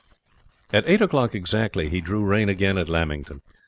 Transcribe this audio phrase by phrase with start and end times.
[0.73, 3.43] At eight o'clock exactly he drew rein again at Lamington.